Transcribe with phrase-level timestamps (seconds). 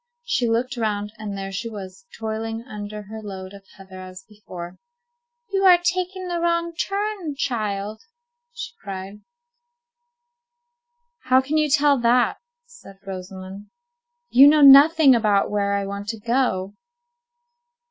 [0.23, 4.79] She looked round, and there she was, toiling under her load of heather as before.
[5.51, 8.01] "You are taking the wrong turn, child."
[8.51, 9.21] she cried.
[11.25, 13.69] "How can you tell that?" said Rosamond.
[14.31, 16.73] "You know nothing about where I want to go."